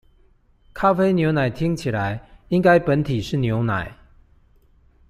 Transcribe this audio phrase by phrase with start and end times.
[0.73, 3.95] 咖啡牛奶聽起來，應該本體是牛奶